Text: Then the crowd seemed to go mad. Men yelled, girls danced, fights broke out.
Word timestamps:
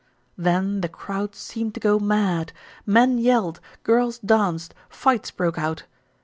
Then 0.35 0.81
the 0.81 0.89
crowd 0.89 1.35
seemed 1.35 1.75
to 1.75 1.79
go 1.79 1.99
mad. 1.99 2.53
Men 2.87 3.19
yelled, 3.19 3.59
girls 3.83 4.17
danced, 4.17 4.73
fights 4.89 5.29
broke 5.29 5.59
out. 5.59 5.83